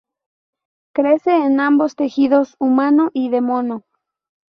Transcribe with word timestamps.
Crece 0.95 1.29
en 1.45 1.59
ambos 1.59 1.95
tejidos, 1.95 2.55
humano 2.57 3.11
y 3.13 3.29
de 3.29 3.41
mono. 3.41 3.83